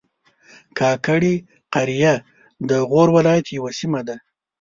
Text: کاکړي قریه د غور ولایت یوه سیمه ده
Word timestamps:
کاکړي 0.77 1.35
قریه 1.73 2.13
د 2.69 2.71
غور 2.89 3.07
ولایت 3.17 3.47
یوه 3.57 3.71
سیمه 3.79 4.01
ده 4.07 4.15